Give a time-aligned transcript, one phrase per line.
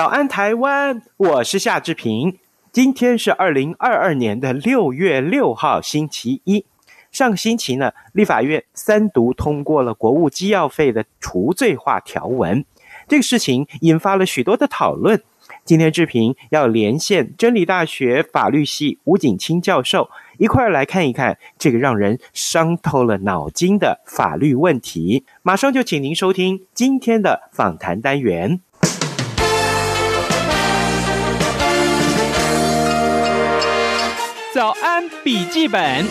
[0.00, 2.38] 早安台湾，我是夏志平。
[2.72, 6.64] 今天是二零二二年的六月六号，星期一。
[7.12, 12.64] 上个星期呢，立法院三读通过了国务机要费的除罪化条文，
[13.08, 15.22] 这个事情引发了许多的讨论。
[15.66, 25.26] 今天志平要连线真理大学法律系吴景清教授，一块儿来看一看这个让人伤透了脑筋的法律问题。
[25.42, 28.62] 马上就请您收听今天的访谈单元。
[35.24, 36.04] 笔记本。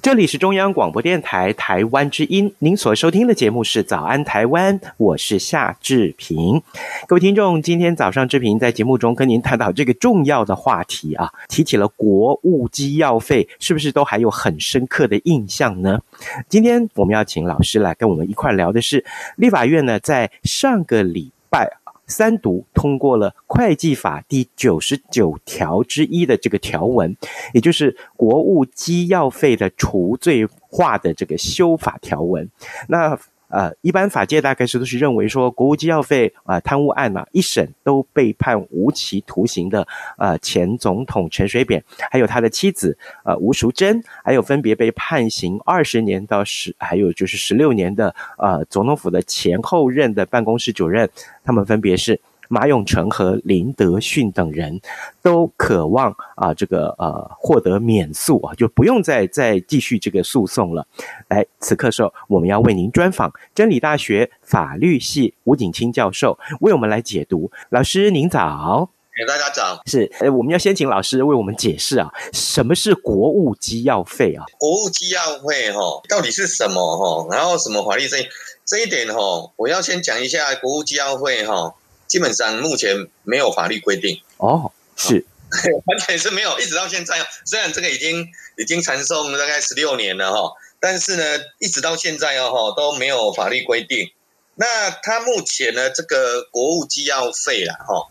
[0.00, 6.60] 这里是中央广播电台台湾之音，您所收听的节目是《早安台湾》，我是夏志平。
[7.06, 16.00] 各位听众，今天早上志平在节目中跟您探讨这个重要的话题啊，提起了国务机要费，是不是都还有很深刻的印象呢？
[16.48, 19.04] 今天我们要请老师来跟我们一块聊的是，
[19.36, 21.81] 立法院呢在上个礼拜。
[22.12, 27.16] 三读通过了会计法第九十九条之一的这个条文，
[27.54, 32.48] 也就是国务机要费的除罪化的这个修法条文。
[32.86, 33.18] 那
[33.52, 39.86] 呃，一般法界大概是都是认为说，国务机要费啊贪污案啊一审都被判无期徒刑的
[40.16, 51.08] 呃前总统陈水扁，还有他的妻子呃吴淑珍，还有分别被判刑二十年到十，还有就是十六年的呃总统府的前后任的办公室主任，
[51.44, 52.18] 他们分别是。
[52.52, 54.78] 马永成和林德训等人
[55.22, 60.86] 都渴望啊，这个呃获得免诉啊，就不用再再继续这个诉讼了。
[61.28, 67.50] 来，此刻时候我们要为您专访真理大学法律系吴景清教授，为我们来解读。
[67.70, 69.80] 老师您早，给大家早。
[69.86, 74.44] 是，呃，我们要先请老师为我们解释啊，什么是国务机要费啊？
[74.58, 77.34] 国务机要费哈，到底是什么哈？
[77.34, 78.18] 然后什么法律这
[78.66, 81.72] 这一点哈，我要先讲一下国务机要费哈。
[82.12, 85.24] 基本上目前没有法律规定哦，是
[85.86, 87.26] 完全是没有，一直到现在。
[87.46, 88.28] 虽然这个已经
[88.58, 91.24] 已经传送大概十六年了哈，但是呢，
[91.58, 94.12] 一直到现在哦都没有法律规定。
[94.56, 98.10] 那他目前呢，这个国务机要费啦哈，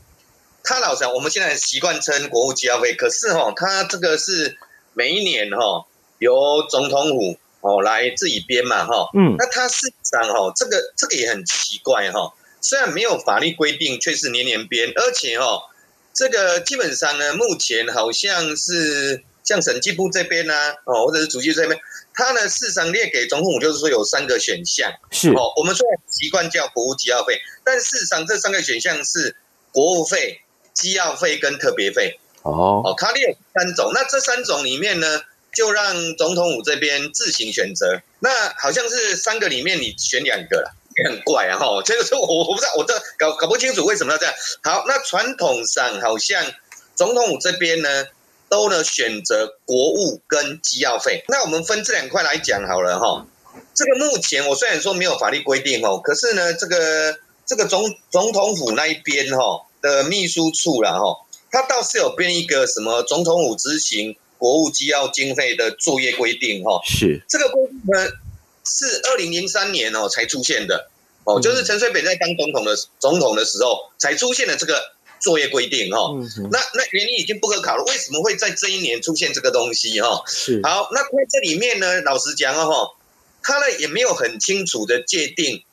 [0.64, 4.58] 他老实讲，我们现在习惯称国务机要费，可是哈，他这个是
[4.96, 5.86] 每一年哈
[6.18, 12.34] 由总统府哦来自己编嘛哈，嗯，那他事实上哈，这个这个也很奇怪哈。
[12.62, 15.64] 虽然没有法律规定，却是年年编，而且哦，
[16.14, 21.80] 这个基本上呢，目前好像是像审计部这边呢、啊，哦，或者是主席这边，
[22.14, 29.36] 他呢事实上列给总统府，就是说有三个选项，是哦，我们虽然习惯叫国务机要费，但事实上这三个选项是
[29.72, 30.42] 国务费、
[30.74, 35.22] 机要费跟特别费，哦哦，他列三种，那这三种里面呢，
[35.54, 38.30] 就让总统府这边自行选择，那
[38.60, 40.78] 好像是三个里面你选两个了。
[41.02, 44.34] 也很怪啊，哈，这个是我我不知道，我这搞搞不清楚为什么要这样。
[44.64, 46.46] 好，那传统上好像
[46.96, 48.06] 总统府这边呢，
[48.50, 51.24] 都呢选择国务跟机要费。
[51.28, 53.26] 那我们分这两块来讲好了，哈。
[53.74, 68.12] 这个目前我虽然说没有法律规定，哈，可是呢，这个这个总总统府那一边，哈的秘书处啦，哈，他倒是有编一个什么总统府执行国务机要经费的作业规定，哈，是这个规定呢。
[68.64, 70.91] 是二零零三年哦才出现的
[71.24, 74.82] 哦，就是陈水扁在当总统的总统的时候才出现了这个
[75.20, 76.12] 作业规定哈。
[76.52, 80.24] 那那原因已经不可考了，为什么会在这一年出现这个东西哈？
[80.26, 82.96] 是好，那在这里面呢，老实讲哦，
[83.44, 85.64] 他呢也没有很清楚的界定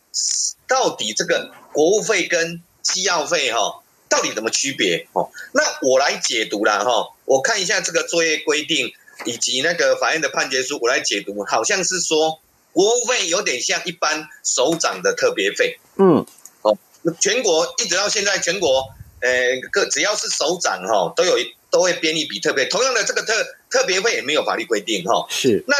[0.66, 5.30] 到底这个国务费跟机要费哈到底怎么区别哦？
[5.52, 8.92] 那我来解读啦哈，我看一下这个作业规定
[9.24, 12.38] 以及那个法院的判决书，我来解读，好像是说。
[12.78, 16.24] 国务费有点像一般首长的特别费，嗯，
[16.62, 16.78] 哦，
[17.20, 18.84] 全国一直到现在，全国，
[19.20, 19.28] 呃，
[19.72, 21.36] 各只要是首长哈，都有
[21.70, 22.66] 都会编一笔特别。
[22.66, 23.34] 同样的，这个特
[23.68, 25.26] 特别费也没有法律规定哈。
[25.28, 25.64] 是。
[25.66, 25.74] 那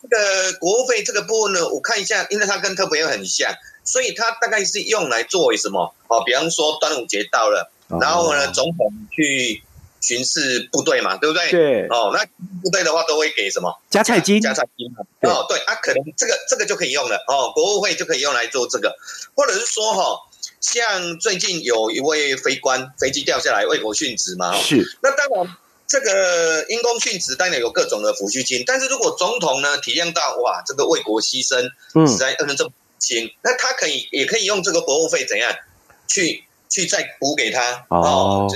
[0.00, 3.52] 这个国务费这个部分呢，我看一下，因为它跟特别费很像，
[3.82, 5.92] 所以它大概是用来作为什么？
[6.06, 7.68] 哦，比方说端午节到了，
[8.00, 9.60] 然后呢，总统去
[10.06, 11.50] 巡视部队嘛，对不对？
[11.50, 11.86] 对。
[11.88, 12.24] 哦，那
[12.62, 13.74] 部队的话都会给什么？
[13.90, 14.40] 加菜金。
[14.40, 15.04] 加菜金嘛。
[15.22, 18.94] 哦，对啊，可能这个这个就可以用了哦，国务会就可以用来做这个，
[19.34, 20.18] 或者是说哈、哦，
[20.60, 24.98] 像最近有一位飞官飞机掉下来为国殉职嘛，是。
[25.02, 25.56] 那当然。
[25.86, 31.60] 这个因公殉职当然有各种的抚恤金，但是如果总统呢体谅到哇，这个为国牺牲
[32.10, 35.54] 实在恩人这么轻，那他可以也可以用这个国务费怎样
[36.08, 38.48] 去去再补给他哦，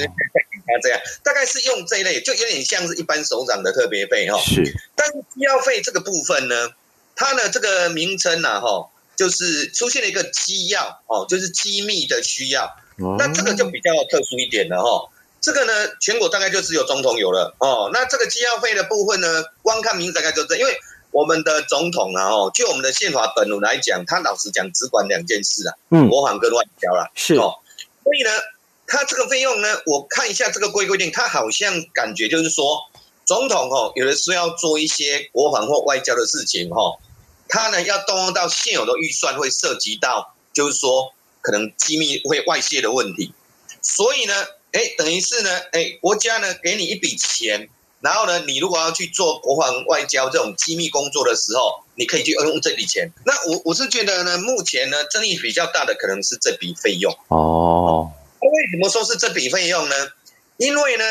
[0.83, 4.39] 这样，大概是用这一类，就有点像是一般首长的特别费哈。
[4.41, 4.63] 是，
[4.95, 6.71] 但是机要费这个部分呢，
[7.17, 12.77] 它的这个名称呐哈，就是出现了一个机要哦，就是机密的需要，
[13.19, 15.11] 那这个就比较特殊一点了哈。
[15.41, 17.91] 这个呢，全国大概就只有总统有了哦。
[17.93, 20.77] 那这个机要费的部分呢，光看名字大概就这，因为
[21.13, 27.55] 我们的总统啊，哦，就我们的宪法本文来讲，他老实讲只管两件事啊，嗯，国防跟外交啦，是哦。
[28.03, 28.31] 所以呢，
[28.89, 32.81] 他这个费用呢，我看一下这个规规定，他好像感觉就是说，
[33.25, 36.99] 总统哦，有的时候要做一些国防或外交的事情哦，
[37.49, 43.33] 他呢要动用到现有的预算，会涉及到就是说可能机密会外泄的问题，
[43.83, 44.35] 所以呢。
[44.71, 47.71] 哎，等于是呢，哎，国家呢给你一笔钱，
[48.03, 53.11] 然后呢，你如果要去做国防外交这种机密工作的时候，你可以去用这笔钱。
[53.25, 57.11] 那我我是觉得呢，目前呢争议比较大的可能是这笔费用。
[57.29, 59.95] 哦，为什么说是这笔费用呢？
[60.57, 61.05] 因为呢，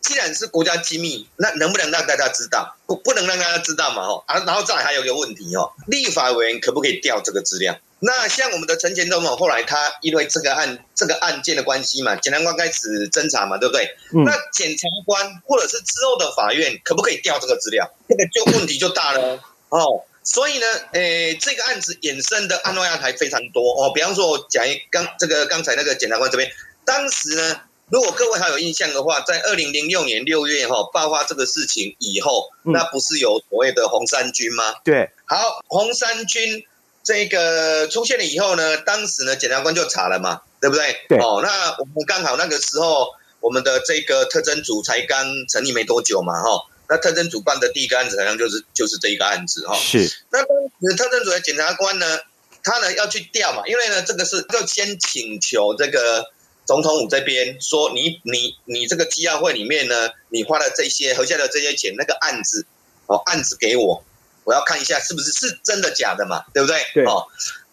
[0.00, 2.76] 既然是国家机密，那能不能让大家知道？
[2.86, 7.78] 不，不能让大家知道嘛，哦，啊，然后再来还有一个问题哦，立法委员可不可以调这个资料？
[8.02, 13.94] 那像我们的陈前总统，后来他因为这个案这个案件的关系嘛，检察官开始侦查嘛，对不对？
[14.14, 17.90] 嗯、那检察官或者是之后的法院，可不可以调这个资料？
[18.08, 20.04] 这个就问题就大了哦。
[20.22, 23.92] 所以呢，诶，这个案子衍生的案外案还非常多哦。
[23.94, 26.50] 比方说，我讲一刚这个刚才那个检察官这边，
[26.90, 34.64] 当时呢，如果各位还有印象的话，在二零零六年六月哈、哦、爆发这个事情以后，嗯、那不是有所谓的红衫军吗？
[34.84, 36.64] 对，好，红衫军。
[37.02, 40.94] 这个出现了以后呢，当时呢检察官就查了嘛，对不对？
[41.08, 41.18] 对。
[41.18, 43.08] 哦，那我们刚好那个时候，
[43.40, 46.62] 我们的这个特侦组才刚成立没多久嘛，哈、哦。
[46.90, 49.74] 那特侦组办的第一个案子好像就是就是这一个案子哈。
[49.74, 50.12] 哦、是。
[50.30, 52.18] 那当时特侦组的检察官呢，
[52.62, 56.26] 他呢要去调嘛，因为呢这个是要先请求这个
[56.70, 62.64] 总统府这边说你，你你你这个机要会里面呢，你花了这些核下的这些钱，那个案子
[63.06, 64.04] 哦案子给我。
[64.44, 66.80] 我要看一下是不是是真的假的嘛，对不对？
[66.94, 67.04] 对。
[67.06, 67.26] 哦，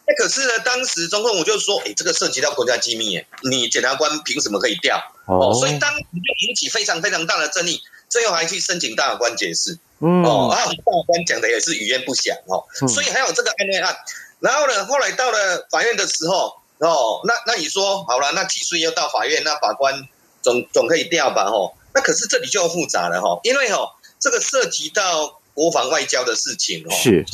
[0.08, 5.00] 那可是呢，当时总统府就说，哎，这个涉及到国家机密，耶，你检察官凭什么可以调？
[5.28, 7.80] 哦，所以当时就引起非常非常大的争议，
[8.10, 9.78] 最后还去申请大法官解释。
[10.00, 10.24] 嗯。
[10.24, 10.74] 哦，啊，大法
[11.06, 13.96] 官讲的也是语焉不详哦，嗯、所以还有这个案内案。
[14.40, 20.08] 然后呢，后来到了法院的时候，哦，那那你说好了，那几岁要到法院，那法官
[20.42, 21.44] 总总可以调吧？
[21.46, 25.40] 哦，那可是这里就复杂了哈、哦，因为哦，这个涉及到。
[25.58, 27.26] 国防外交的事情哦，是，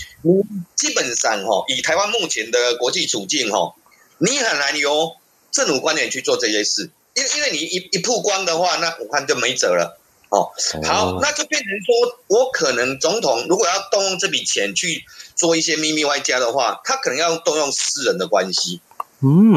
[0.77, 3.75] 基本上哦，以台湾目前的国际处境哦，
[4.17, 5.17] 你很难由
[5.51, 9.99] 政府官员去做这些事，因为因为你一一曝光的话，那武汉就没辙了
[10.29, 10.53] 哦。
[10.87, 15.03] 好，那就变成说，我可能总统如果要动用这笔钱去
[15.35, 18.79] 做一些秘密外交的话，他可能要动用私人的关系，
[19.23, 19.53] 嗯，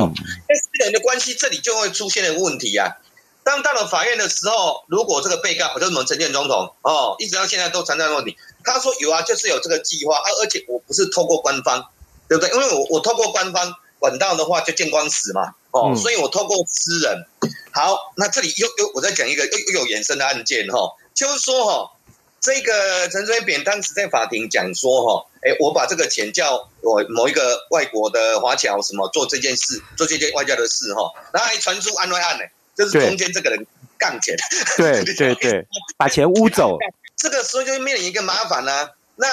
[0.48, 2.96] 那私人的关系这里就会出现一个问题啊。
[3.42, 8.36] 当到了法院的时候，如果这个被告，就是我们陈建总统哦，一直到现在都存在问题。
[8.64, 11.90] 他说有啊，就是有这个计划啊，而且我不是透过官方，
[12.28, 12.52] 对不对？
[12.54, 17.26] 因为我我透过官方管道的话就见光死嘛，哦，嗯、所以我透过私人。
[17.72, 21.90] 好，那这里又又我再讲一个又又有延伸的案件哈、哦，就是说哈、哦，
[22.40, 32.44] 这个陈水扁当时在法庭讲说哈、哦，哎，我把这个钱叫我某一个外国的华侨什么做这件事，做这件外交的事哈、哦，然后还传出案外案呢。
[32.76, 33.66] 就是中间这个人
[33.96, 34.36] 杠钱，
[34.76, 35.66] 对 对对，
[35.96, 36.76] 把钱污走。
[37.16, 38.90] 这个时候就面临一个麻烦呢、啊。
[39.14, 39.26] 那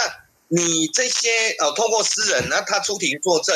[0.47, 1.29] 你这些
[1.59, 3.53] 呃，通过私人，那他出庭作证，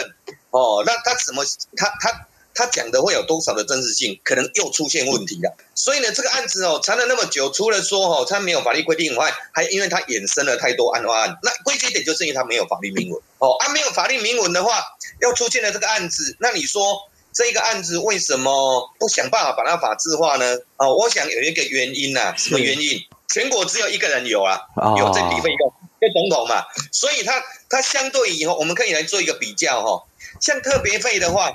[0.51, 1.45] 哦，那他怎么
[1.77, 2.27] 他他
[2.57, 4.19] 他讲的会有多少的真实性？
[4.23, 5.55] 可能又出现问题了。
[5.75, 11.37] 所以呢，这个案子哦，查了那么久，除了说哦，他没有法律规定以外，还因为他衍生了太多案外案。
[11.43, 14.83] 那归结点就是因为他没有法律明文哦，啊，没有法律明文的话，
[15.21, 17.07] 又出现了这个案子，那你说？
[17.33, 20.57] 这个案子为什么不想办法把它法制化呢？
[20.77, 22.99] 哦，我想有一个原因呐、啊，什么原因？
[23.31, 24.59] 全国只有一个人有啊，
[24.97, 25.71] 有这笔费用，
[26.01, 30.07] 就总统嘛，所以他他相对以后，我们可以来做一个比较哈。
[30.41, 31.51] 像特别费的话，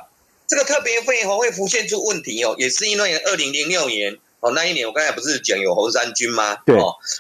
[0.53, 6.59] 这个特别费哦会浮现出问题哦，也是因为二零零六年哦那一年，我刚才不是讲有红三军吗？
[6.67, 6.77] 对，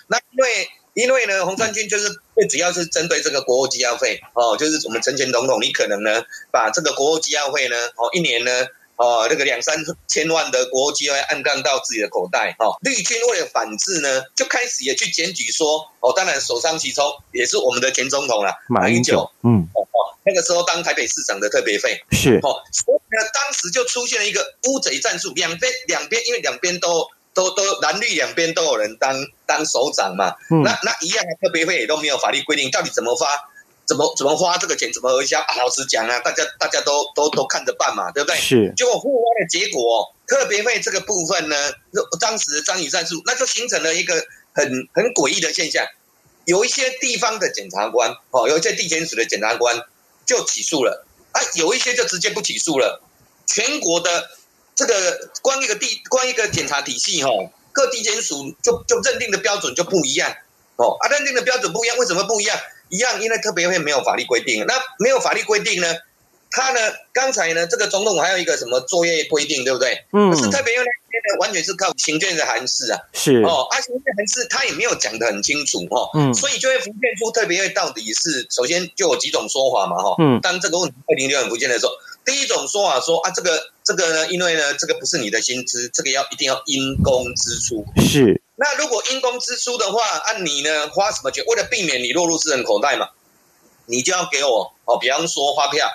[0.08, 0.68] 那因为。
[0.94, 8.66] 因为呢，红三军就是最主要是针对这个国务机要费哦，就是我们陈前总统，你可能呢把这个国务机要费呢哦一年呢
[9.02, 29.16] 哦哦，那个两三千万的国际要暗杠到自己的口袋，哦，绿军为了反制呢，就开始也去检举说，哦，当然首当其冲也是我们的前总统了，马英九，嗯，哦哦，那个时候当台北市长的特别费是，哦，所以呢，当时就出现了一个乌贼战术，两边两边因为两边都都都蓝绿两边都有人当
[29.46, 33.26] 当首长嘛，嗯、那那一样的特别费也都没有法律规定到底怎么发。
[33.84, 34.92] 怎么怎么花这个钱？
[34.92, 35.40] 怎么核销？
[35.40, 38.36] 啊，老实讲啊，大家大家都都都看着办嘛，对不对？
[38.38, 38.72] 是。
[38.76, 41.56] 结果互花的结果，特别费这个部分呢，
[42.20, 44.14] 当时的张宇战术，那就形成了一个
[44.52, 45.84] 很很诡异的现象。
[46.44, 49.80] 有一些地方的检察官，哦，有一些地检署的检察官
[50.26, 53.02] 就起诉了，啊，有一些就直接不起诉了。
[53.46, 54.30] 全国的
[54.74, 57.30] 这个光一个地光一个检察体系，哈，
[57.72, 60.34] 各地检署就就认定的标准就不一样，
[60.76, 62.58] 哦，啊，认定的标准不一样，为什么不一样？
[62.92, 64.66] 一样，因为特别会没有法律规定。
[64.66, 65.88] 那没有法律规定呢？
[66.50, 66.78] 他呢？
[67.14, 67.66] 刚才呢？
[67.66, 70.04] 这个总统还有一个什么作业规定，对不对？
[70.12, 70.30] 嗯。
[70.30, 73.00] 可是特别会那边呢，完全是靠行政的函释啊。
[73.14, 73.42] 是。
[73.42, 76.10] 哦，啊，行政函释他也没有讲得很清楚哦。
[76.12, 76.34] 嗯。
[76.34, 80.14] 所以就会浮现出特别会到底是，首先就有几种说法嘛，哈。
[80.18, 80.38] 嗯。
[80.42, 81.92] 当这个问题二零六很浮现的时候，
[82.26, 87.86] 第一种说法说啊，这个这个呢，因为呢，这个不是你的薪资，这个要一定要因公支出。
[87.96, 88.41] 是。
[88.54, 91.42] 那如果因公支出的话，按、啊、你呢花什么钱？
[91.46, 93.08] 为了避免你落入私人口袋嘛，
[93.86, 95.90] 你就要给我哦，比方说发票，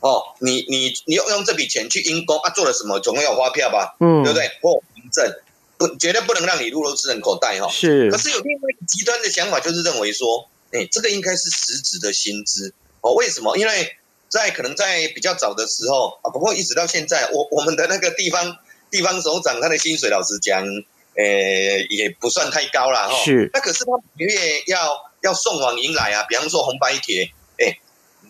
[0.00, 4.50] 哦，你你你用用这笔钱去因公啊，做了什么总共有发票吧，嗯，对不对？
[4.60, 5.32] 或凭证，
[5.78, 7.70] 不绝对不能让你落入私人口袋哈、哦。
[7.70, 8.10] 是。
[8.10, 13.12] 可是有另外一个极端的想法，就是认为说，哎，这个应该是实质的薪资哦。
[13.14, 13.56] 为什么？
[13.56, 13.96] 因为
[14.28, 18.56] 在可能在比较早的时候啊，不过一直到现在，我我们的那个地方
[18.90, 20.64] 地方首长他的薪水，老实讲。
[21.20, 23.24] 呃，也不算太高了哈。
[23.24, 23.50] 是。
[23.52, 27.78] 那可是他每个月要要送往迎来啊，比方说红白帖，哎，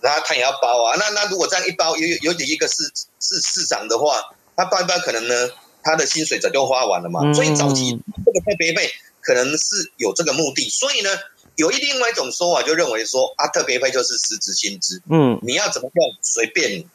[0.02, 0.97] 那他也要包啊。
[0.99, 2.82] 那那如果这样一包，有有点一个市
[3.20, 5.50] 市市长的话，他包一包可能呢，
[5.85, 7.20] 他的薪水早就花完了嘛。
[7.23, 7.90] 嗯、所以早期
[8.25, 10.68] 这个特别费可能是有这个目的。
[10.68, 11.11] 所以呢，
[11.54, 15.00] 有一另外一种说法就认为说啊，特别费就是实质薪资。
[15.09, 15.38] 嗯。
[15.42, 16.87] 你要怎么用随便你。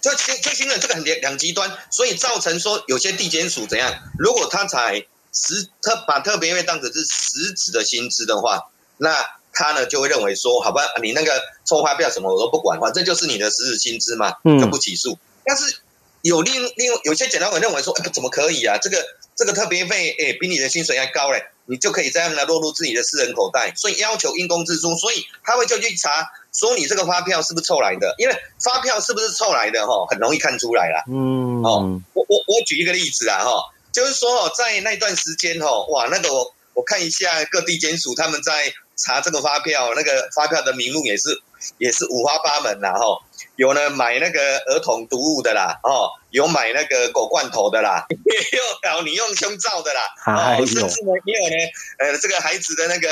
[0.00, 3.92] 就形就形成这个很两两极端，所以造成说有些地检署怎样？
[4.18, 9.14] 如果他采实特把特别费当成是实质的薪资的话，那
[9.52, 15.12] 他呢就会认为说，好吧，你那个抽发票什么我都不管，反正就是你的实质薪资嘛，就不起诉。
[15.12, 15.76] 嗯、但是
[16.22, 18.78] 有另另有些检察官认为说，哎，怎么可以啊？
[18.78, 19.04] 这个
[19.36, 26.28] 这个特别费，哎，比你的薪水还高嘞，你就可以这样来落入自己的私人口袋，所以要求因公支出，所以他会就去查。
[26.58, 28.14] 说你这个发票是不是凑来的？
[28.16, 31.04] 因为发票是不是凑来的哈，很容易看出来啦。
[31.06, 33.50] 嗯，哦，我我我举一个例子啊哈，
[33.92, 41.40] 就是说在那段时间哈，哇，那个我我看一下各地检署他们在查这个发票，那个发票的名目也是
[41.78, 43.22] 也是五花八门啦哈，
[43.56, 51.56] 有呢买那个儿童读物的啦，哦，有买那个狗罐头的啦， 也有搞你用胸罩的啦，哦，甚至呢也有呢，
[51.98, 53.08] 呃，这个孩子的那个。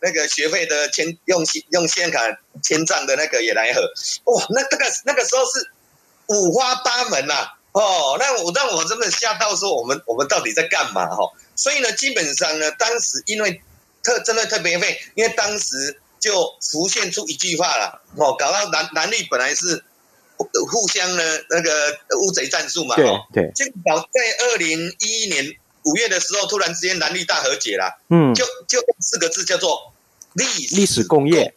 [0.00, 2.20] 那个学费的签用信用信用卡
[2.62, 3.80] 签账的那个也来喝，
[4.30, 5.72] 哇，那这个那个时候是
[6.28, 11.32] 五花八门呐、啊，哦，那我让我真的吓到说我们我们到底在干嘛哈？
[11.56, 13.60] 所以呢，基本上呢，当时因为
[14.02, 19.84] 特针对特别费，因为当时就浮现出一句话了，哦，搞到蓝蓝绿本来是
[20.36, 25.56] 互相呢那个乌贼战术嘛，对对，结果在二零一一年。
[25.84, 29.94] 五月的时候，突然之间蓝绿大和解了，嗯，就就四个字叫做
[30.34, 31.54] 历历史共业，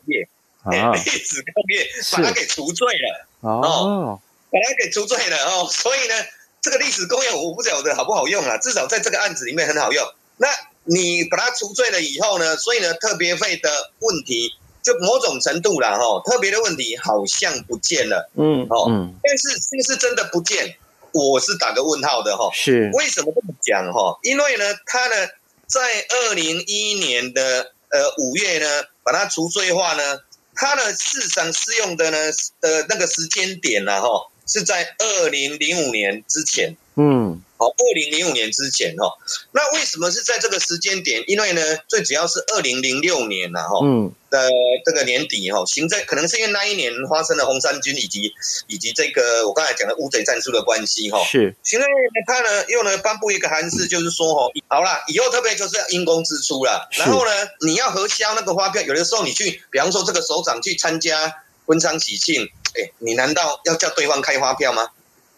[0.63, 6.15] 啊，历史共业，把它给除罪了，哦，把它给除罪了哦，所以呢，
[6.61, 10.13] 这个历史共业我不晓得好不好用啊，至少在这个案子里面很好用。
[10.37, 10.47] 那
[10.83, 13.69] 你把它除罪了以后呢，所以呢，特别费的
[13.99, 14.49] 问题
[14.81, 20.75] 就某种程度了哈，特别的问题好像不见了，嗯，哦，嗯，但是是不是真的不见？
[21.13, 24.17] 我是打个问号的哈，是为什么这么讲哈？
[24.23, 25.27] 因为呢，他呢
[25.67, 30.19] 在二零一一年的呃五月呢，把它除罪化呢，
[30.55, 32.17] 它的市场适用的呢
[32.61, 34.07] 呃那个时间点呢哈，
[34.47, 37.39] 是在二零零五年之前，嗯。
[37.61, 39.05] 好，二零零五年之前哈，
[39.51, 41.23] 那为什么是在这个时间点？
[41.27, 44.49] 因为呢，最主要是二零零六年呐哈，嗯，的
[44.83, 48.33] 这个年底哈，行政可能是因为那一年发生了红衫军以及
[48.65, 51.55] 以及这个我刚才讲的乌贼战术的关系哈，是。
[51.61, 51.87] 行政
[52.25, 61.31] 他呢又呢颁布一个函释，就是说哈，好了，以后特别就是要因公支出了，然后呢，你要核销那个发票，有的时候你去，比方说这个首长去参加
[61.67, 64.89] 婚丧喜庆，哎，你难道要叫对方开发票吗？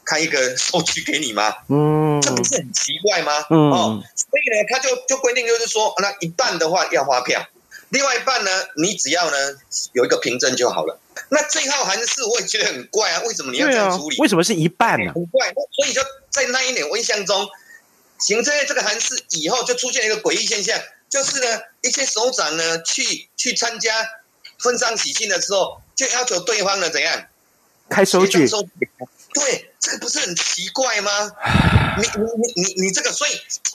[0.06, 1.54] 开一个 收据给你吗？
[1.70, 3.46] 嗯，这不是很奇怪吗？
[3.50, 7.48] 嗯，哦，所以呢，他就就规定就是说，那一半的话要发票，
[7.90, 9.38] 另外一半呢，你只要呢
[9.94, 11.00] 有一个凭证就好了。
[11.30, 14.18] 那这套函式我也觉得很怪啊，为什么你要这样处理？
[14.18, 15.14] 啊、为什么是一半呢、啊？
[15.14, 17.48] 很怪，所以就在那一年我印象中，
[18.20, 20.80] 行政院这个函释以后就出现一个诡异现象，
[21.10, 23.94] 就是呢，一些首长呢去去参加
[24.64, 27.26] 婚丧喜庆的时候，就要求对方呢怎样
[27.90, 28.48] 开收据？
[29.34, 31.32] 对，这个不是很奇怪吗？
[31.98, 33.32] 你你你你你这个，所以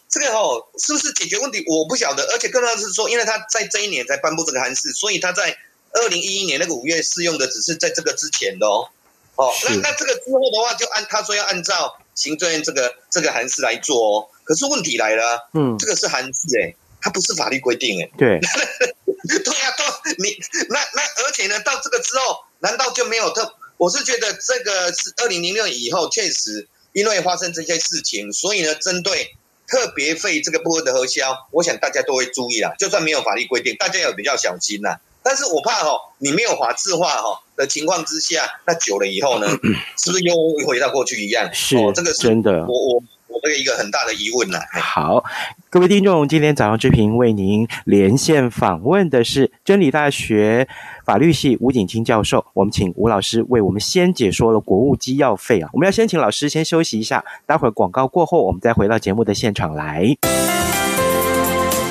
[0.08, 1.64] 这个哦，是不是解决问题？
[1.66, 2.22] 我不晓得。
[2.32, 5.56] 而且更重要的是说，因为他在这一年才颁布这个函释，所以他在
[5.92, 8.88] 二零一一年那个五月适用的，只是在这个之前的哦。
[9.36, 14.28] 哦，那那这个之后的话，就按他说要按照行政院这个这个函释来做哦。
[14.44, 18.10] 可是问题来了，嗯，这个是函释哎，它不是法律规定哎。
[18.18, 18.40] 对，
[19.44, 19.84] 对呀、啊，都
[20.18, 20.36] 你
[20.70, 23.54] 那那而且呢，到这个之后，难道就没有特？
[23.78, 29.34] 我是觉得这个是二零零六以后，确实因为发生这些事情，所以呢，针对
[29.66, 32.74] 特别费这个部分的核销，我想大家都会注意啦。
[32.78, 35.00] 就算没有法律规定，大家也比较小心啦。
[35.22, 39.46] 但是我怕哈，你没有法制化哈的情况之下，那久了以后呢，
[40.02, 40.34] 是不是又
[40.66, 41.48] 回到过去一样？
[41.52, 42.50] 是，哦这个是真的。
[42.66, 43.02] 我我我
[43.42, 44.58] 这个一个很大的疑问呢。
[44.80, 45.24] 好，
[45.70, 50.68] 各位听众，今天早上之平为您连线访问的是真理大学。
[51.04, 55.70] 法律系吴景清教授，我们请吴老师为我们先解说了国务机要费啊。
[55.72, 60.14] 我们要先请老师先休息一下，待会儿广告过后，我们再回到节目的现场来。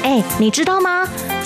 [0.03, 0.96] 哎，你知道吗？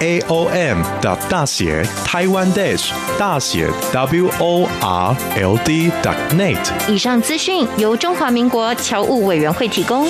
[0.00, 5.90] A O M 的大写台湾 dash 大写 W O R L D
[6.30, 6.90] net。
[6.90, 10.06] 以上资讯由中华民国侨务委员会提供。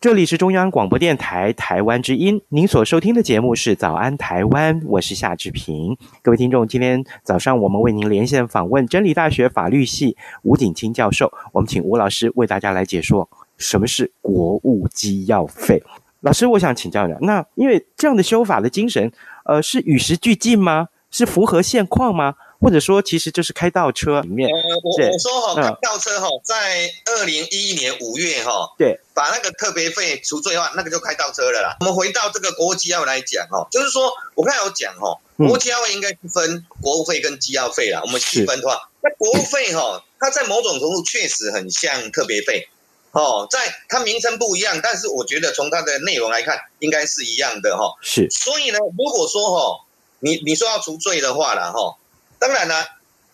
[0.00, 5.96] 这里是中央广播电台台湾之音，您所收听的节目是《早安台湾》，我是夏志平。
[6.22, 13.28] 各位听众，今天早上我们为您连线访问真理大学法律系吴景清教授，我们请吴老师为大家来解说。
[13.62, 15.82] 什么是国务机要费？
[16.20, 19.10] 老师，我想请教一下，那因为这样的修法的精神，
[19.44, 20.88] 呃，是与时俱进吗？
[21.10, 22.34] 是符合现况吗？
[22.60, 24.48] 或者说，其实就是开倒车里面？
[24.48, 31.76] 呃，我我说哈，开倒车哈，在二零一一年五月哈，对，把那个特别费除罪化，那个就开倒车了啦。
[31.80, 38.00] 我们回到这个国务机要来讲哈，就是说我刚才有讲哈，国务机要费应该是分国务费跟机要费啦。
[38.04, 42.68] 我们细分的话，那国务费哈，它在某种程度确实很像特别费。
[43.12, 43.58] 哦，在
[43.90, 47.94] 它名称不一样，但是我觉得从它的内容来看，应该是一样的哈。
[48.00, 49.84] 是，所以呢，如果说哈，
[50.20, 51.98] 你你说要除罪的话了哈，
[52.38, 52.86] 当然了，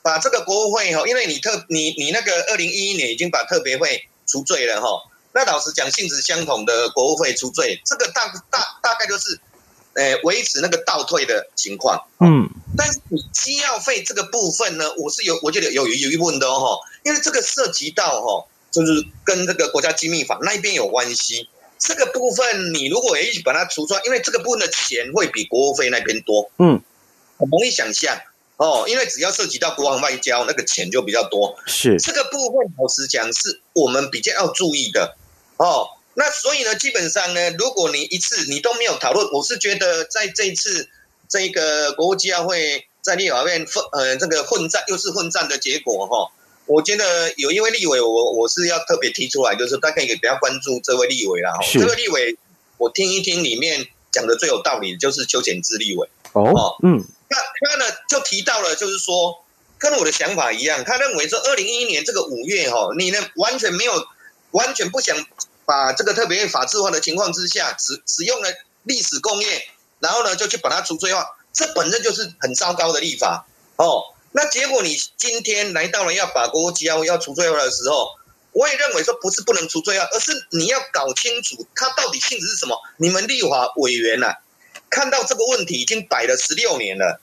[0.02, 4.88] 把这个国务会哈，因为你特你你那个二零一一年已经把特别会除罪了哈，
[5.32, 9.38] 那老实讲，性质相同的国务会除罪，这个大大大概就是，
[9.94, 12.04] 呃，维持那个倒退的情况。
[12.18, 18.44] 嗯，但是你机要费这个部分呢，我是有我觉得有有疑问的哦，因为这个涉及到哈。
[18.70, 26.82] 就是跟这个国家机密法那一边有关系，这个部分你如果也一起把它除出来，因为这个部分的钱会比国务费那边多，嗯，
[27.38, 28.20] 很容易想象
[28.56, 31.56] 哦，因为只要涉及到国防外交，那个钱就比较多。
[31.66, 35.16] 是这个部分，老实讲是我们比较要注意的
[35.56, 35.88] 哦。
[36.14, 40.88] 那所以呢，基本上呢，如果你一次你都没有讨论，我是觉得在这一次
[41.28, 46.32] 这个国务机要会在立法院混呃这个混战又是混战的结果哈。
[46.68, 51.58] 我觉得有一位立委，我我是要特别提出来，就是大家可以比较关注这位立委啦。
[51.72, 52.36] 这位立委，
[52.76, 56.06] 我听一听里面讲的最有道理的就是邱显智立委。
[56.34, 59.42] 哦，嗯，那他呢就提到了，就是说
[59.78, 64.06] 跟我的想法一样，他认为说二零一一年这个五月哈，你呢完全没有
[64.50, 65.16] 完全不想
[65.64, 68.48] 把这个特别法制化的情况之下，只只用了
[68.82, 69.62] 历史工业，
[70.00, 74.14] 然后呢就去把它除罪化，这本身就是很糟糕的立法哦。
[74.32, 78.10] 那结果你今天来到了要把国务机要要除罪化的时候，
[78.52, 82.78] 我也认为说不是不能除罪化，而是你要搞清楚它到底性质是什么。
[82.96, 84.34] 你们立法委员呐、啊，
[84.90, 87.20] 看到这个问题已经摆了十六年了。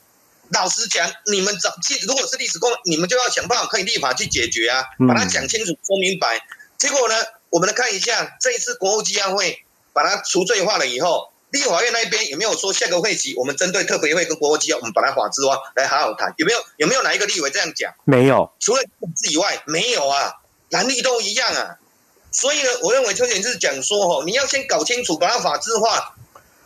[0.50, 1.76] 老实讲，你们早，
[2.08, 6.46] 如果是历史公，你们就要想办法可以立法去解决啊，把它讲清楚、说明白。
[6.78, 7.16] 结果呢，
[7.50, 16.34] 我们来看一下这一次国务机要会把它除罪化了以后，立法院那边有没有说下个会期我们针对特别会跟国务机要，我们把它法制化来好好谈？
[16.38, 16.60] 有没有？
[16.78, 17.94] 有没有哪一个立委这样讲？
[18.04, 18.84] 没有，除了
[19.16, 20.34] 自己以外，没有啊，
[20.70, 21.78] 蓝绿都一样啊。
[22.32, 26.16] 所以呢，我认为邱显是讲说，哦，你要先搞清楚，把它法制化。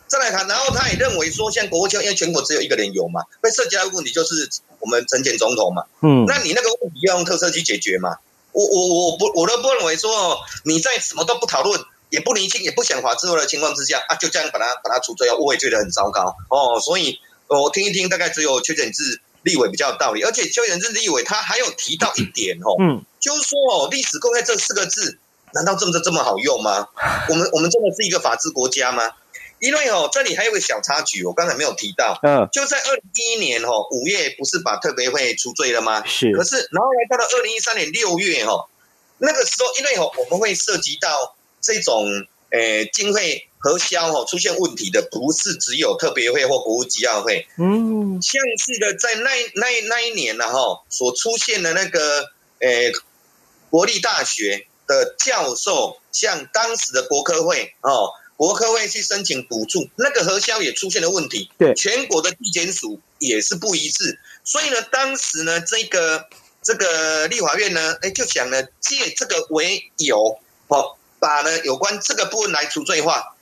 [0.08, 4.50] 再来谈，然后他也认为说，像国务卿，因为全国只有一个人有嘛，会涉及到的问题就是
[4.80, 8.16] 我们陈前总统嘛，嗯，那你那个问题要用特色去解决嘛？
[8.50, 16.78] 我我我不我都不认为说，你在什么都不讨论，也不厘清，也不想法制化的情况之下啊，就这样把它把它除罪，我也觉得很糟糕哦。
[16.80, 25.18] 所以我听一听，大概只有邱显志立委比较有道理，而且邱显志立委他还有提到一点哦，嗯，就是说哦，历史公开这四个字，
[25.54, 26.88] 难道真的这么好用吗？
[27.28, 29.10] 我们我们真的是一个法治国家吗？
[29.60, 32.18] 因为哦，这里还有个小插曲，我刚才没有提到。
[32.22, 36.02] 嗯，就在二零一一年哦，五月不是把特别会除罪了吗？
[36.06, 36.32] 是。
[36.32, 38.70] 可是，然后来到了二零一三年六月哦，
[39.18, 42.06] 那个时候，因为哦，我们会涉及到这种
[42.50, 47.46] 诶经费核销哦出现问题的，不是只有特别会或国务机要会。
[47.58, 48.20] 嗯。
[48.22, 52.92] 像是的，在那那那一年呢哈，所出现的那个诶
[53.70, 58.10] 国立大学的教授，向当时的国科会哦。
[58.36, 61.50] 国科会去申请补助，那个核销也出现了问题。
[61.58, 66.26] 对，全国的地检署也是不一致，所以呢，当时呢，这个
[66.62, 73.36] 这个立法院呢，哎，就想呢，借这个为由，哦，把呢有关这个部分来除罪化。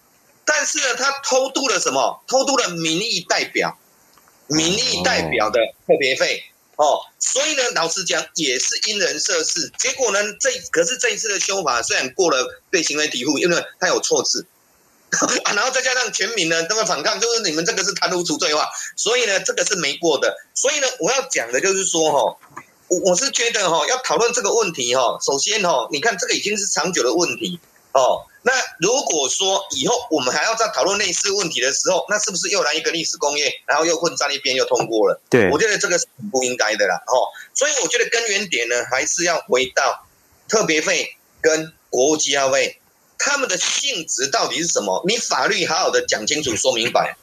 [0.44, 2.22] 但是呢，他偷渡了什么？
[2.26, 3.78] 偷渡了民意代表，
[4.46, 6.42] 民意代表的特别费
[6.76, 7.00] 哦。
[7.18, 9.70] 所以呢，老实讲，也是因人设事。
[9.78, 14.46] 结果呢，这可是这一次的修法虽然过了被行为抵护，因为它有错字。
[15.44, 20.36] 啊，然后再加上全民呢都会反抗，就是你们这个是贪污除罪化，所以呢这个是没过的。
[20.54, 22.36] 所以呢我要讲的就是说哈，
[22.88, 27.60] 我我是觉得哈要讨论这个问题哈，首先哈你看这个已经是长久的问题
[27.92, 28.26] 哦。
[28.42, 35.20] 那如果说以后我们还要再讨论类似问题的时候，那是不是又来一个历史工业，然后又混在一边又通过了？
[35.28, 36.94] 对，我觉得这个是很不应该的啦。
[37.06, 40.06] 哦，所以我觉得根源点呢还是要回到
[40.48, 42.80] 特别费跟国务机要费。
[43.18, 45.02] 他们的性质到底是什么？
[45.04, 47.16] 你法律好好的讲清楚、说明白，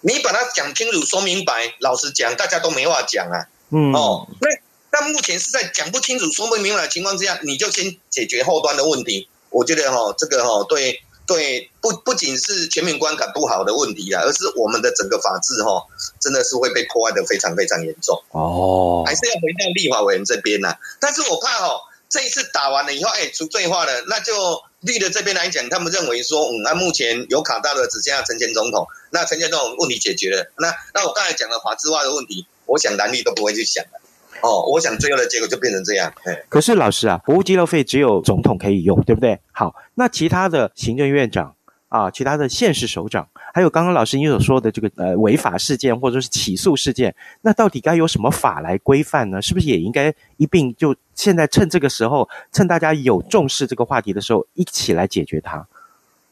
[0.00, 1.74] 你把它讲清楚、说明白。
[1.80, 3.46] 老实讲，大家都没话讲啊。
[3.68, 4.48] 嗯哦，那
[4.92, 9.26] 但目前是在讲不清楚、说不明白的情况之下，你就先解决后端的问题。
[9.50, 15.82] 我觉得哈、哦，这个哈、哦，对对，不不仅是全民观感不好的问题啊，而是我们的整个法治哈、哦，
[16.20, 18.22] 真的是会被破坏的非常非常严重。
[18.30, 20.78] 哦，还是要回到立法委员这边呐、啊。
[21.00, 24.62] 但是我怕哦，这一次打完了以后，哎，除罪化了，那就。
[24.82, 34.00] 绿的这边来讲，他们认为说，嗯，那、啊、目前有卡到的只剩下陈前总统，那陈前总统问题解决了，那那我刚才讲的法治化的问题，我想蓝绿都不会去想的，
[34.42, 36.12] 哦，我想最后的结果就变成这样。
[36.48, 39.40] 可是老师啊，服务机要费只有总统可以用，对不对？
[39.52, 41.54] 好，那其他的行政院长。
[41.92, 49.42] 啊，其他的县市首长，还有刚刚老师你所说的这个呃违法事件或者是起诉事件，那到底该有什么法来规范呢？
[49.42, 55.68] 是不是也应该一并就现在趁这个时候，趁大家有重视这个话题的时候，一起来解决它？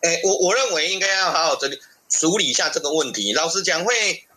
[0.00, 3.34] 哎，我我认为应该要好好整理处理一下这个问题。
[3.34, 3.92] 老实讲，会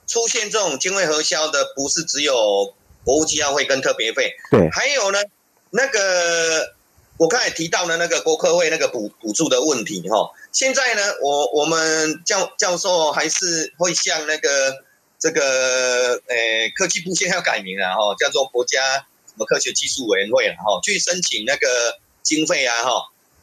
[0.06, 2.34] 出现这种经费核销的，不是只有
[3.04, 5.20] 国务机要费跟特别费，对，还有呢
[5.72, 6.74] 那个。
[7.18, 14.76] 我刚才提到的那个国科会那个补补助的问题哈，现在呢，我我们教教授还是会向那个
[15.20, 16.36] 这个呃
[16.76, 18.82] 科技部现在要改名了哈，叫做国家
[19.28, 21.68] 什么科学技术委员会了哈，去申请那个
[22.24, 22.92] 经费啊哈，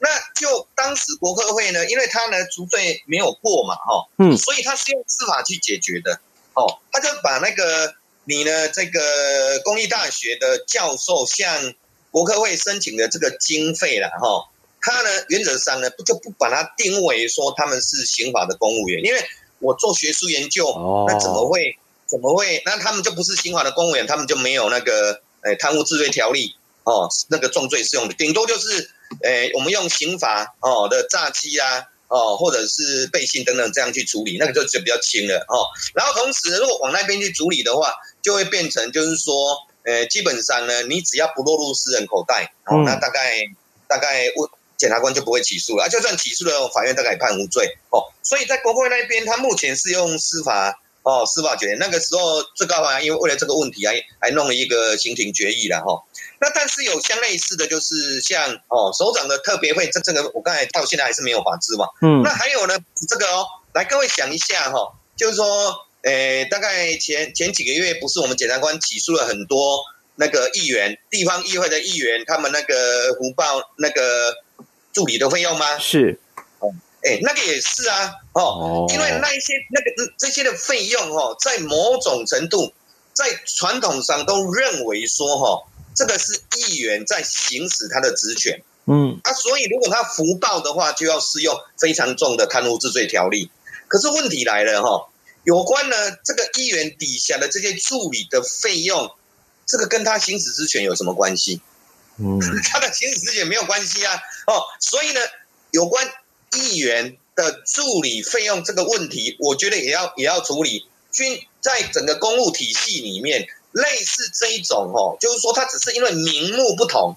[0.01, 6.21] 那就当时国科会呢，因为他呢除罪没有过嘛哈，嗯，所以他是用司法去解决的
[6.55, 11.75] 哦，他就把那个你呢这个公立大学的教授向。
[12.13, 19.25] 国科会申请的这个经费了哈，他呢原则上呢不就不把它定为说他们是刑法的公务员，因为
[19.61, 20.75] 我做学术研究，
[21.07, 22.61] 那怎么会怎么会？
[22.67, 28.91] 那他们就不是刑法的公务员，他们就没有那个诶贪污治罪条例哦，那个重罪适用的，顶多就是
[29.23, 35.65] 诶我们用刑法哦的诈欺啊哦，或者是背信等等这样去处理，那个就就比较轻了哦。
[35.95, 39.35] 然后同时如果往那边去处理的话，就会变成就是说。
[39.83, 43.41] 呃，基本上呢，你只要不落入私人口袋，哦，那大概
[43.89, 44.47] 大概问
[44.77, 51.79] 检察官就不会起诉了，啊，就算起诉了，法院大概也判无罪，哦，所以在国会那边，他目前是用司法，哦，司法决定。
[51.79, 56.03] 那个时候最高法院因为为了这个问题，还还弄了一个刑庭决议了，哈，哦。
[56.41, 69.81] 那但是有相类似的就是像哦，首长的特别会，这这个我刚才到现在还是没有法制嘛，嗯，那还有呢，这个哦，来各位想一下哈，哦，就是说，诶，大概前前几个月，不是我们检察官起诉了很多
[70.17, 74.35] 那个议员、地方议会的议员，他们那个胡报那个
[74.95, 75.79] 助理的费用吗？
[75.79, 76.19] 是，
[76.61, 76.73] 哦，
[77.03, 82.73] 哎，那个也是啊，哦，因为那一些那个这些的费用哦，在某种程度，
[83.13, 88.63] 在传统上都认为说哈，这个是议员在行使他的职权。
[88.87, 93.51] 嗯，啊，所以如果他福报的话，就要适用非常重的贪污治罪条例。
[93.89, 95.09] 可是问题来了哈，
[95.45, 99.11] 有关呢这个议员底下的这些助理的费用，
[99.67, 101.61] 这个跟他行使职权有什么关系？
[102.19, 104.15] 嗯， 他的行使职权没有关系啊。
[104.47, 105.21] 哦，所以呢，
[105.71, 106.09] 有关
[106.57, 110.87] 议员的助理费用这个问题，我觉得也要也要处理。
[111.13, 117.17] 均在整个公务体系里面，类似这一种哦，就是说它只是因为名目不同。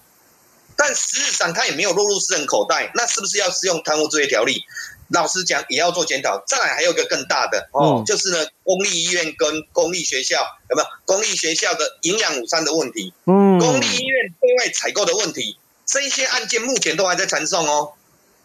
[0.76, 4.64] 但实质上，它也没有落入私人口袋，那是不是要适用贪污治罪条例？
[5.08, 6.42] 老实讲，也要做检讨。
[6.48, 13.14] 再来还有一个更大的哦，嗯、就是呢，公立医院跟公立学校有没有公立学校的营养午餐的问题？
[13.26, 17.92] 嗯，公立医院对外采购的问题，这一些案件目前都还在传送哦。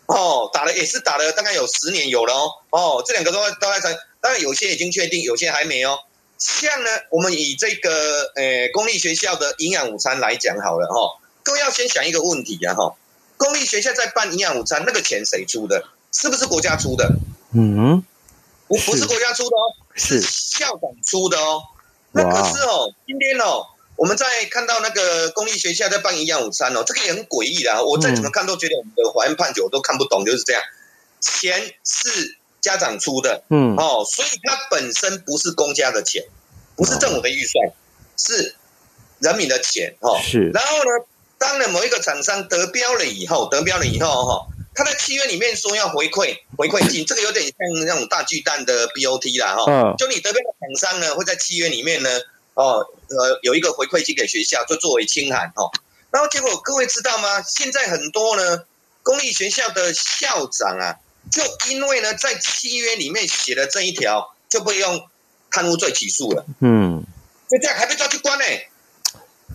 [0.06, 2.52] 哦，打了也是打了，大概有十年有了哦。
[2.70, 5.98] 哦，这两个都都在传，当然有些已经确定，有些还没哦。
[6.40, 11.22] 像呢，我们以这个呃公立学校的营养午餐来讲好了哈。
[11.44, 12.96] 各位要先想一个问题啊，哈！
[13.38, 15.84] 公立学校在办营养午餐，那个钱谁出的？
[16.12, 17.10] 是不是国家出的？
[17.54, 18.04] 嗯，
[18.68, 21.62] 不，不是国家出的哦，是校长出的哦。
[22.12, 27.82] 那可是哦，今天哦，我们在看到那个公立学校在办营养午餐哦，这个也很诡异啦。
[27.82, 30.62] 我再怎么看都觉得我们的法院判决我都看不懂，就是这样，
[31.20, 36.24] 钱是家长出的，嗯，哦，所以它本身不是公家的钱，
[36.76, 37.72] 不是政府的预算，
[38.18, 38.56] 是
[39.20, 40.20] 人民的钱哦。
[40.24, 41.06] 是，然后呢？
[41.42, 49.96] 当了某一个厂商得标了以后，得标了以后哈，他在契约里面说要回馈回馈金，这个有点像那种大巨蛋的 BOT 啦哈。
[49.98, 52.10] 就你得标的厂商呢，会在契约里面呢，
[52.56, 55.72] 哦呃有一个回馈金给学校，就作为清函哈。
[56.12, 57.42] 然后结果各位知道吗？
[57.42, 58.64] 现在很多呢
[59.02, 60.98] 公立学校的校长啊，
[61.32, 65.08] 就因为呢在契约里面写了这一条，就被用
[65.52, 66.46] 贪污罪起诉了。
[66.60, 67.04] 嗯，
[67.50, 68.70] 就这样还被抓去关呢、欸。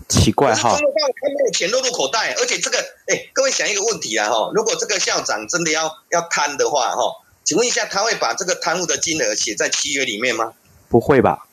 [0.07, 7.01] 奇怪哈，他没有钱落入口袋，而且这个，哎，各位想一个问题啊哈，如果这个校长真的要要贪的话哈，
[7.43, 10.53] 请问一下，他会把这个贪污的金额写在契约里面吗？
[10.89, 11.47] 不会吧？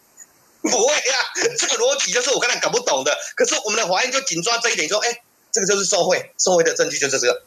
[0.60, 1.26] 不会呀、啊，
[1.58, 3.16] 这个逻辑就是我刚才搞不懂的。
[3.36, 7.42] 可是我们的法院就紧抓这一点，说，哎，这个就是受贿，受贿的证据就是这个。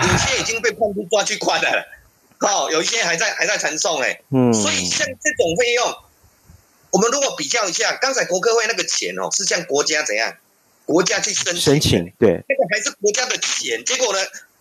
[0.00, 1.84] 有些已经被判处抓去关了，
[2.40, 5.96] 哦，有一些还在还在传送，哎，嗯，所以像这种费用。
[6.90, 10.34] 我们如果比较一下，刚才国科会那个钱哦，是向国家怎样？
[10.86, 14.18] 国家去申请，申请对，那个还是国家的钱，结果呢，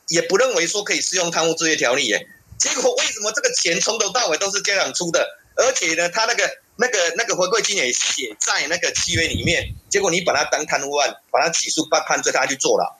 [0.09, 2.27] 也不认为说可以适用贪污治罪条例耶。
[2.59, 5.25] 结果为什么这个钱从头到尾都是家长出的？
[5.55, 12.97] 而且呢，他那个那个那个回馈金也写在那个契约里面，结果你把它当贪污案，把它起诉判判罪，他去坐牢。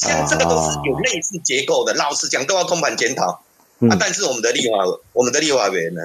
[0.00, 3.42] 像这个都是有类似结构的，老实讲都要通盘检讨、
[3.80, 3.96] 嗯、啊。
[3.98, 4.78] 但是我们的立法，
[5.12, 6.02] 我们的立法委员呢？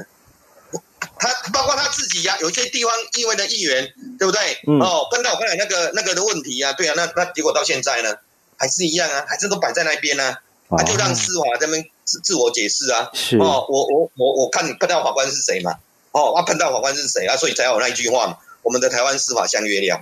[1.20, 4.58] 他包括他自己呀、啊，有些地方议会的议员，对不对？
[4.68, 8.16] 嗯、哦，碰到我刚才那个那个的问题呀、啊，对啊，那那结果到现在呢，
[8.58, 10.32] 还是一样啊，还是都摆在那边呢、
[10.70, 13.12] 啊，他、就让司法这边自自我解释啊。
[13.14, 15.76] 是哦，我我我我看你碰到法官是谁嘛？
[16.12, 17.38] 哦，啊，碰到法官是谁啊？
[17.38, 20.02] 所以才有那一句话嘛，我们的台湾司法像月亮。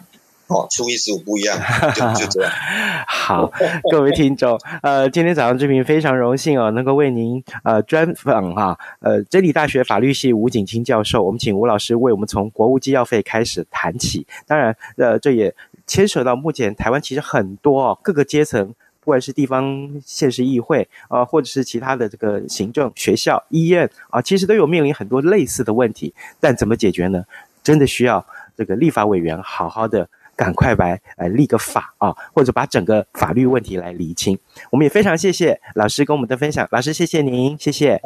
[0.51, 1.57] 哦，初一十五不一样，
[1.95, 2.51] 就就这样。
[3.07, 3.49] 好，
[3.89, 11.23] 各位听众，呃，今天早上这边非常荣幸哦，能够为您呃专访哈，呃，真理大学法律系吴景清教授。
[11.23, 14.27] 我们请吴老师为我们从国务机要费开始谈起。
[14.45, 15.55] 当然，呃，这也
[15.87, 18.67] 牵扯到目前台湾其实很多哦各个阶层，
[18.99, 26.13] 不管是地方县市议会啊、呃，或者是其他的这个行政、学校、医院啊、其实都有面临很多类似的问题。
[26.41, 27.23] 但怎么解决呢？
[27.63, 28.25] 真的需要
[28.57, 30.09] 这个立法委员好好的。
[30.41, 34.35] 赶快来，呃，立个法啊，或者把整个法律问题来厘清。
[34.71, 38.01] 我们也非常谢谢老师跟我们的分享，老师谢谢您，谢谢。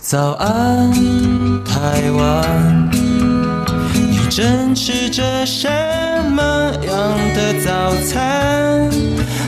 [0.00, 0.90] 早安，
[1.66, 2.90] 台湾，
[3.92, 5.68] 你正吃着什
[6.30, 8.90] 么样的早餐？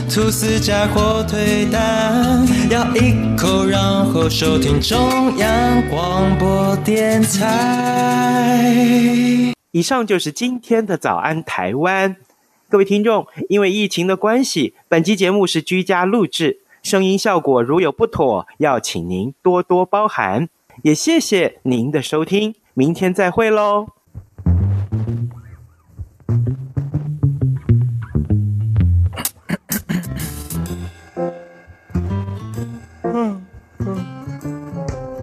[0.07, 8.67] 吐司加火腿蛋，咬一口，然后收听中央广播电台。
[9.77, 12.15] 以上就是今天的早安台湾。
[12.67, 20.49] 各位听众因为疫情的关系本期节目是居家录制声音效果如有不妥要请您多多包涵。
[20.81, 23.89] 也谢谢您的收听明天再会喽。